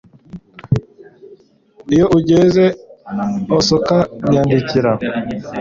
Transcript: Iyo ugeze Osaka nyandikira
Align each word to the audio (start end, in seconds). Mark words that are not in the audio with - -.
Iyo 1.93 2.05
ugeze 2.17 2.63
Osaka 3.57 3.97
nyandikira 4.31 4.91